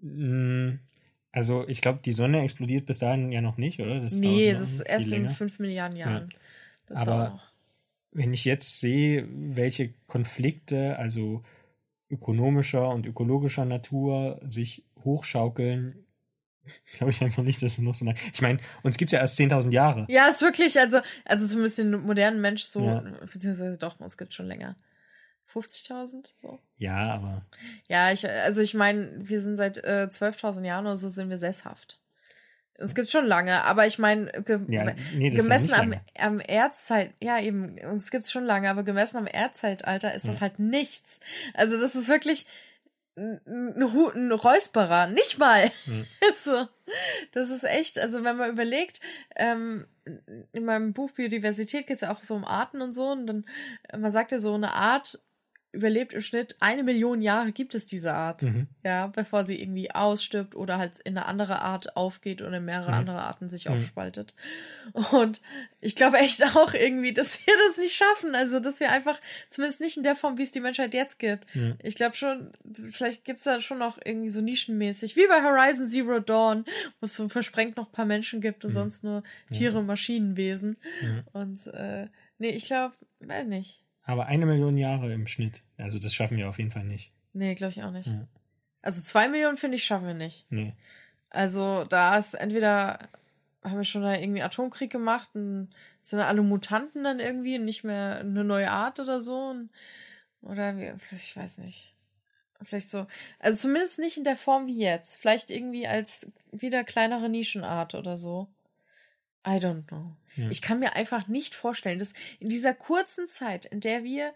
[0.00, 0.76] Mm,
[1.32, 4.00] also, ich glaube, die Sonne explodiert bis dahin ja noch nicht, oder?
[4.00, 5.30] Das nee, es ist erst länger.
[5.30, 6.30] in fünf Milliarden Jahren.
[6.88, 6.96] Ja.
[6.96, 7.40] Aber
[8.12, 11.42] wenn ich jetzt sehe, welche Konflikte, also
[12.10, 16.04] ökonomischer und ökologischer Natur, sich hochschaukeln,
[16.96, 18.18] glaube ich einfach nicht, dass es noch so lange.
[18.32, 20.06] Ich meine, uns gibt es ja erst 10.000 Jahre.
[20.08, 23.04] Ja, ist wirklich, also, also zumindest den modernen Mensch so, ja.
[23.32, 24.76] beziehungsweise doch, es gibt schon länger.
[25.54, 26.60] 50.000 so.
[26.78, 27.42] Ja, aber.
[27.88, 31.38] Ja, ich, also ich meine, wir sind seit äh, 12.000 Jahren oder so sind wir
[31.38, 31.98] sesshaft.
[32.80, 37.38] Es gibt schon lange, aber ich meine, ge ja, nee, gemessen am, am Erdzeit, ja
[37.38, 40.32] eben, uns gibt's schon lange, aber gemessen am Erdzeitalter ist ja.
[40.32, 41.20] das halt nichts.
[41.52, 42.46] Also das ist wirklich
[43.16, 45.70] ein, ein Räusperer, nicht mal.
[45.86, 46.04] Ja.
[46.36, 46.66] so,
[47.32, 49.00] das ist echt, also wenn man überlegt,
[49.36, 49.86] ähm,
[50.52, 53.44] in meinem Buch Biodiversität geht's ja auch so um Arten und so, und dann,
[53.96, 55.20] man sagt ja so, eine Art
[55.72, 58.42] überlebt im Schnitt eine Million Jahre gibt es diese Art.
[58.42, 58.66] Mhm.
[58.84, 62.88] Ja, bevor sie irgendwie ausstirbt oder halt in eine andere Art aufgeht oder in mehrere
[62.88, 62.98] mhm.
[62.98, 63.74] andere Arten sich mhm.
[63.74, 64.34] aufspaltet.
[65.12, 65.40] Und
[65.80, 68.34] ich glaube echt auch irgendwie, dass wir das nicht schaffen.
[68.34, 71.46] Also, dass wir einfach, zumindest nicht in der Form, wie es die Menschheit jetzt gibt.
[71.82, 72.50] Ich glaube schon,
[72.90, 76.64] vielleicht gibt es da schon noch irgendwie so nischenmäßig, wie bei Horizon Zero Dawn,
[77.00, 78.74] wo es so versprengt noch ein paar Menschen gibt und mhm.
[78.74, 80.76] sonst nur Tiere, und Maschinenwesen.
[81.32, 83.84] Und äh, nee, ich glaube, weiß nicht.
[84.10, 85.62] Aber eine Million Jahre im Schnitt.
[85.78, 87.12] Also das schaffen wir auf jeden Fall nicht.
[87.32, 88.08] Nee, glaube ich auch nicht.
[88.08, 88.26] Ja.
[88.82, 90.46] Also zwei Millionen, finde ich, schaffen wir nicht.
[90.50, 90.74] Nee.
[91.28, 93.08] Also da ist entweder
[93.62, 95.68] haben wir schon da irgendwie Atomkrieg gemacht und
[96.00, 99.50] sind dann alle Mutanten dann irgendwie und nicht mehr eine neue Art oder so.
[99.50, 99.70] Und,
[100.42, 101.94] oder wie, ich weiß nicht.
[102.62, 103.06] Vielleicht so.
[103.38, 105.16] Also zumindest nicht in der Form wie jetzt.
[105.16, 108.48] Vielleicht irgendwie als wieder kleinere Nischenart oder so.
[109.46, 110.16] I don't know.
[110.36, 110.48] Ja.
[110.50, 114.32] Ich kann mir einfach nicht vorstellen, dass in dieser kurzen Zeit, in der wir,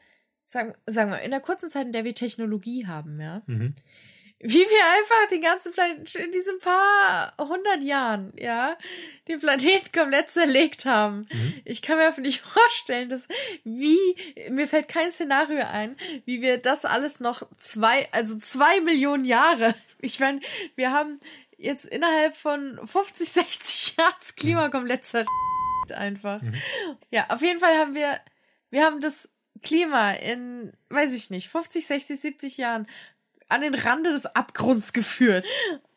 [0.47, 3.75] sagen, sagen wir, in der kurzen Zeit, in der wir Technologie haben, ja, mhm.
[4.41, 8.77] wie wir einfach den ganzen Planeten in diesen paar hundert Jahren, ja,
[9.29, 11.29] den Planeten komplett zerlegt haben.
[11.33, 11.55] Mhm.
[11.65, 13.29] Ich kann mir einfach nicht vorstellen, dass
[13.63, 13.99] wie,
[14.51, 19.75] mir fällt kein Szenario ein, wie wir das alles noch zwei, also zwei Millionen Jahre,
[20.01, 20.41] ich meine,
[20.75, 21.21] wir haben
[21.57, 24.73] jetzt innerhalb von 50, 60 Jahren das Klima mhm.
[24.73, 25.54] komplett zerstört
[25.93, 26.43] einfach.
[26.43, 26.55] Mhm.
[27.11, 28.21] Ja, auf jeden Fall haben wir,
[28.71, 29.29] wir haben das
[29.63, 32.87] Klima in, weiß ich nicht, 50, 60, 70 Jahren
[33.49, 35.47] an den Rande des Abgrunds geführt.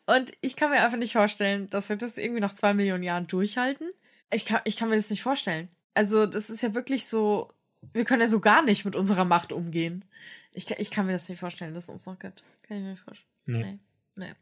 [0.06, 3.26] Und ich kann mir einfach nicht vorstellen, dass wir das irgendwie nach zwei Millionen Jahren
[3.26, 3.90] durchhalten.
[4.30, 5.68] Ich kann, ich kann mir das nicht vorstellen.
[5.94, 7.50] Also, das ist ja wirklich so,
[7.92, 10.04] Wir können ja so gar nicht mit unserer Macht umgehen.
[10.52, 12.42] Ich, ich kann mir das nicht vorstellen, dass es uns noch gibt.
[12.62, 13.28] Kann ich mir nicht vorstellen.
[13.46, 13.62] Nee.
[13.62, 13.78] Nee.
[14.16, 14.34] nee.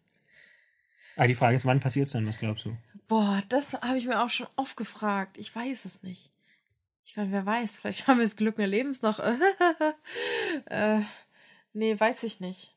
[1.17, 2.27] Aber die Frage ist, wann passiert es dann?
[2.27, 2.77] Was glaubst du?
[3.09, 5.39] Boah, das habe ich mir auch schon oft gefragt.
[5.39, 6.31] Ich weiß es nicht.
[7.05, 9.19] Ich meine, wer weiß, vielleicht haben wir das Glück des Lebens noch.
[10.67, 11.01] äh,
[11.73, 12.75] nee, weiß ich nicht.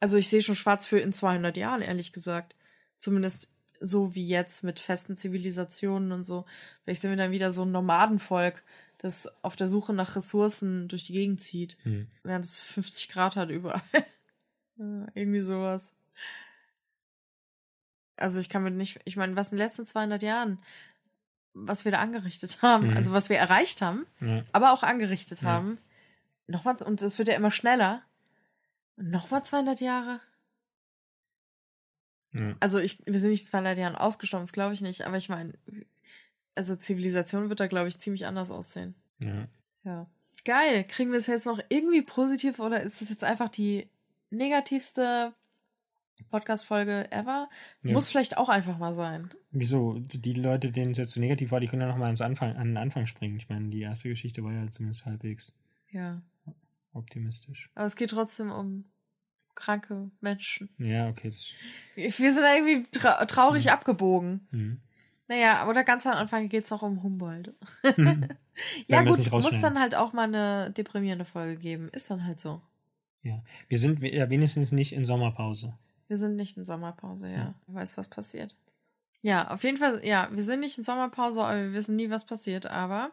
[0.00, 2.54] Also ich sehe schon schwarz für in 200 Jahren, ehrlich gesagt.
[2.98, 6.44] Zumindest so wie jetzt mit festen Zivilisationen und so.
[6.84, 8.62] Vielleicht sind wir dann wieder so ein Nomadenvolk,
[8.98, 12.08] das auf der Suche nach Ressourcen durch die Gegend zieht, Hm.
[12.24, 13.82] während es 50 Grad hat überall.
[14.80, 15.92] Ja, Irgendwie sowas.
[18.18, 20.58] Also ich kann mir nicht, ich meine, was in den letzten 200 Jahren,
[21.54, 22.96] was wir da angerichtet haben, Mhm.
[22.96, 24.44] also was wir erreicht haben, Ja.
[24.52, 25.48] aber auch angerichtet Ja.
[25.48, 25.78] haben,
[26.46, 28.02] nochmal, und es wird ja immer schneller,
[28.96, 30.20] nochmal 200 Jahre.
[32.34, 32.54] Ja.
[32.60, 35.54] Also ich, wir sind nicht 200 Jahren ausgestorben, das glaube ich nicht, aber ich meine,
[36.54, 38.94] also Zivilisation wird da, glaube ich, ziemlich anders aussehen.
[39.20, 39.46] ja.
[39.84, 40.06] Ja.
[40.44, 40.84] Geil.
[40.84, 43.88] Kriegen wir es jetzt noch irgendwie positiv oder ist es jetzt einfach die
[44.30, 45.32] negativste
[46.24, 47.48] Podcast-Folge ever?
[47.82, 47.92] Ja.
[47.92, 49.30] Muss vielleicht auch einfach mal sein.
[49.50, 49.98] Wieso?
[49.98, 52.68] Die Leute, denen es jetzt so negativ war, die können ja nochmal ans Anfang, an
[52.68, 53.36] den Anfang springen.
[53.36, 55.52] Ich meine, die erste Geschichte war ja zumindest halbwegs
[55.90, 56.20] Ja.
[56.92, 57.70] optimistisch.
[57.74, 58.84] Aber es geht trotzdem um
[59.54, 60.68] kranke Menschen.
[60.78, 61.32] Ja, okay.
[61.96, 63.70] Wir sind da irgendwie tra traurig Mhm.
[63.70, 64.46] abgebogen.
[64.50, 64.80] hm.
[65.30, 67.52] Naja, oder ganz am Anfang geht es noch um Humboldt.
[68.88, 71.90] Ja, es gut, muss dann halt auch mal eine deprimierende Folge geben.
[71.90, 72.60] Ist dann halt so.
[73.22, 73.40] ja.
[73.68, 75.74] Wir sind ja wenigstens nicht in Sommerpause.
[76.08, 77.36] Wir sind nicht in Sommerpause, ja.
[77.36, 77.54] Ja.
[77.66, 78.56] Wer weiß, was passiert.
[79.20, 82.24] Ja, auf jeden Fall, ja, wir sind nicht in Sommerpause, aber wir wissen nie, was
[82.24, 82.66] passiert.
[82.66, 83.12] Aber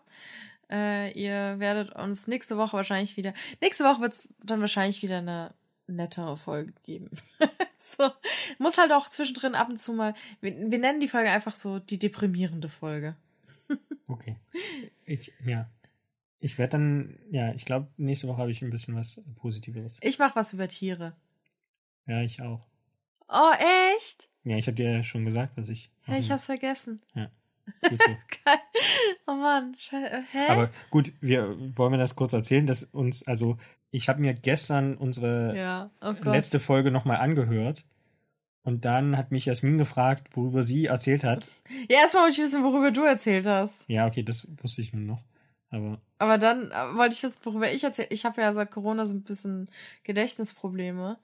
[0.72, 3.34] äh, ihr werdet uns nächste Woche wahrscheinlich wieder.
[3.62, 5.54] Nächste Woche wird es dann wahrscheinlich wieder eine
[5.88, 7.12] nettere Folge geben.
[7.80, 8.10] so.
[8.60, 10.14] Muss halt auch zwischendrin ab und zu mal.
[10.42, 13.16] Wir, wir nennen die Folge einfach so die deprimierende Folge.
[14.08, 14.36] Okay.
[15.06, 15.68] Ich, ja.
[16.40, 19.98] Ich werde dann, ja, ich glaube, nächste Woche habe ich ein bisschen was Positiveres.
[20.02, 21.16] Ich mach was über Tiere.
[22.06, 22.62] Ja, ich auch.
[23.28, 23.52] Oh,
[23.96, 24.30] echt?
[24.44, 25.90] Ja, ich habe dir ja schon gesagt, dass ich.
[26.04, 27.02] Hey, ich hab's vergessen.
[27.82, 27.98] so.
[28.46, 28.60] Geil.
[29.26, 30.24] Oh Mann, Scheiße.
[30.32, 30.48] Hä?
[30.50, 33.58] Aber gut, wir wollen wir das kurz erzählen, dass uns, also
[33.90, 37.86] ich habe mir gestern unsere ja, oh letzte Folge nochmal angehört
[38.64, 41.48] und dann hat mich Jasmin gefragt, worüber sie erzählt hat.
[41.90, 43.86] Ja, erstmal wollte ich wissen, worüber du erzählt hast.
[43.88, 45.22] Ja, okay, das wusste ich nun noch.
[45.70, 48.12] Aber Aber dann äh, wollte ich wissen, worüber ich erzählt.
[48.12, 49.70] Ich habe ja seit Corona so ein bisschen
[50.04, 51.18] Gedächtnisprobleme.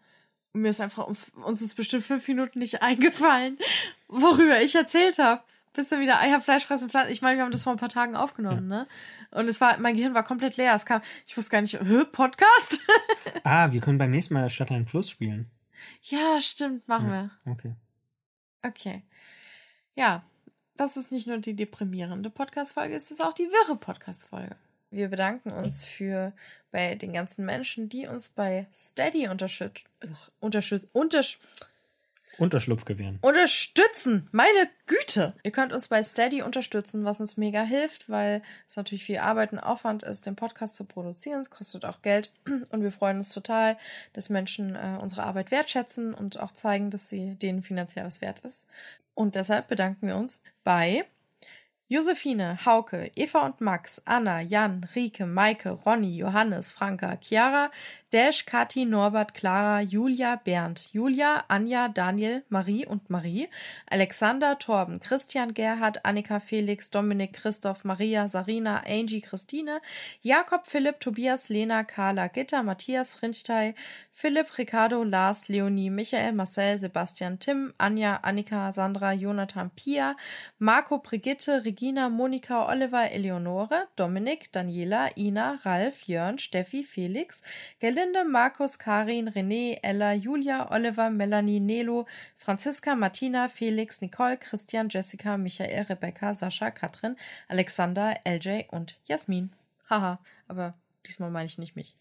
[0.54, 3.58] Mir ist einfach, uns, uns ist bestimmt fünf Minuten nicht eingefallen,
[4.08, 5.42] worüber ich erzählt habe.
[5.74, 7.14] Bis dann wieder Eier, Fleisch, fressen, Pflanzen.
[7.14, 8.88] Ich meine, wir haben das vor ein paar Tagen aufgenommen, ne?
[9.32, 10.76] Und es war, mein Gehirn war komplett leer.
[10.76, 12.78] Es kam, ich wusste gar nicht, hä, Podcast?
[13.46, 15.50] ah, wir können beim nächsten Mal Stadtland Fluss spielen.
[16.02, 17.30] ja, stimmt, machen Ja.
[17.46, 17.52] wir.
[17.54, 17.76] Okay.
[18.64, 19.04] Okay.
[19.96, 20.24] Ja,
[20.76, 24.58] das ist nicht nur die deprimierende Podcast-Folge, es ist auch die wirre Podcast-Folge.
[24.90, 26.34] Wir bedanken uns für
[26.72, 29.84] bei den ganzen Menschen, die uns bei Steady unterstützt,
[30.40, 31.38] unterstützt, untersch
[32.38, 33.20] Unterschlupf gewähren.
[33.22, 34.28] unterstützen.
[34.32, 35.34] Meine Güte!
[35.44, 39.52] Ihr könnt uns bei Steady unterstützen, was uns mega hilft, weil es natürlich viel Arbeit
[39.52, 41.42] und Aufwand ist, den Podcast zu produzieren.
[41.42, 42.32] Es kostet auch Geld
[42.70, 43.78] und wir freuen uns total,
[44.14, 48.40] dass Menschen äh, unsere Arbeit wertschätzen und auch zeigen, dass sie denen finanziell was wert
[48.40, 48.68] ist.
[49.14, 51.06] Und deshalb bedanken wir uns bei
[51.92, 57.70] Josephine, Hauke, Eva und Max, Anna, Jan, Rike, Maike, Ronny, Johannes, Franka, Chiara,
[58.12, 63.48] Dash, Kathi, Norbert, Clara, Julia, Bernd, Julia, Anja, Daniel, Marie und Marie,
[63.90, 69.80] Alexander, Torben, Christian, Gerhard, Annika, Felix, Dominik, Christoph, Maria, Sarina, Angie, Christine,
[70.22, 73.76] Jakob, Philipp, Tobias, Lena, Carla, Gitter, Matthias, Rindstei,
[74.14, 80.16] Philipp, Ricardo, Lars, Leonie, Michael, Marcel, Sebastian, Tim, Anja, Annika, Sandra, Jonathan, Pia,
[80.60, 87.42] Marco, Brigitte, Regina, Monika, Oliver, Eleonore, Dominik, Daniela, Ina, Ralf, Jörn, Steffi, Felix,
[88.02, 95.38] Gelinde, Markus, Karin, René, Ella, Julia, Oliver, Melanie, Nelo, Franziska, Martina, Felix, Nicole, Christian, Jessica,
[95.38, 97.16] Michael, Rebecca, Sascha, Katrin,
[97.48, 99.52] Alexander, LJ und Jasmin.
[99.88, 100.74] Haha, aber
[101.06, 101.96] diesmal meine ich nicht mich.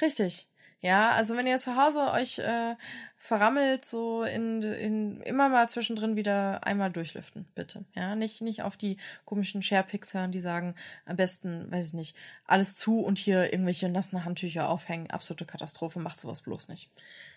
[0.00, 0.46] Richtig.
[0.86, 2.76] Ja, also wenn ihr zu Hause euch äh,
[3.16, 7.84] verrammelt, so in, in immer mal zwischendrin wieder einmal durchlüften, bitte.
[7.96, 12.16] Ja, nicht, nicht auf die komischen Sharepics hören, die sagen, am besten, weiß ich nicht,
[12.46, 15.10] alles zu und hier irgendwelche nassen Handtücher aufhängen.
[15.10, 16.88] Absolute Katastrophe, macht sowas bloß nicht.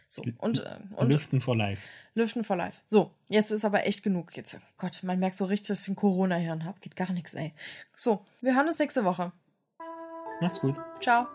[0.10, 1.88] So, und, äh, und Lüften for life.
[2.14, 2.78] Lüften for life.
[2.86, 4.38] So, jetzt ist aber echt genug.
[4.38, 6.80] Jetzt, Gott, man merkt so richtig, dass ich ein Corona-Hirn habe.
[6.82, 7.56] Geht gar nichts, ey.
[7.96, 9.32] So, wir hören uns nächste Woche.
[10.40, 10.76] Macht's gut.
[11.02, 11.26] Ciao.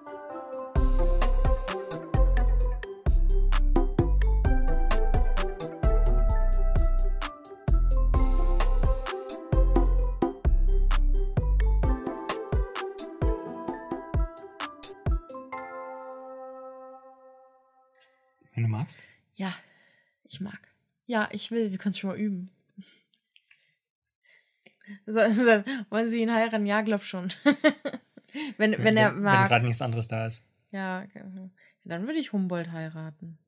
[21.07, 21.71] Ja, ich will.
[21.71, 22.51] Wir können es schon mal üben.
[25.07, 26.67] So, so, wollen Sie ihn heiraten?
[26.67, 27.33] Ja, glaub schon.
[28.59, 29.49] wenn, wenn er Wenn mag.
[29.49, 30.43] gerade nichts anderes da ist.
[30.73, 31.23] ja, okay.
[31.85, 33.39] dann würde ich Humboldt heiraten.